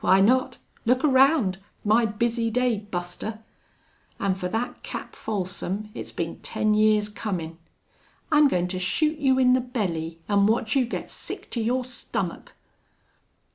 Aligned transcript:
"Why 0.00 0.20
not? 0.20 0.58
Look 0.84 1.02
around! 1.04 1.56
My 1.86 2.04
busy 2.04 2.50
day, 2.50 2.76
Buster!... 2.80 3.38
An' 4.18 4.34
for 4.34 4.46
that 4.46 4.82
Cap 4.82 5.16
Folsom 5.16 5.88
it's 5.94 6.12
been 6.12 6.38
ten 6.40 6.74
years 6.74 7.08
comin'.... 7.08 7.56
I'm 8.30 8.46
goin' 8.46 8.68
to 8.68 8.78
shoot 8.78 9.16
you 9.18 9.38
in 9.38 9.54
the 9.54 9.60
belly 9.62 10.18
an' 10.28 10.44
watch 10.44 10.76
you 10.76 10.84
get 10.84 11.08
sick 11.08 11.48
to 11.52 11.62
your 11.62 11.86
stomach!" 11.86 12.52